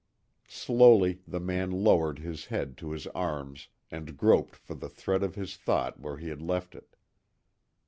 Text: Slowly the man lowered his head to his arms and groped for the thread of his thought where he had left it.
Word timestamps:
Slowly 0.49 1.21
the 1.27 1.39
man 1.39 1.69
lowered 1.69 2.17
his 2.17 2.45
head 2.47 2.75
to 2.79 2.89
his 2.89 3.05
arms 3.13 3.67
and 3.91 4.17
groped 4.17 4.55
for 4.55 4.73
the 4.73 4.89
thread 4.89 5.21
of 5.21 5.35
his 5.35 5.55
thought 5.55 5.99
where 5.99 6.17
he 6.17 6.29
had 6.29 6.41
left 6.41 6.73
it. 6.73 6.95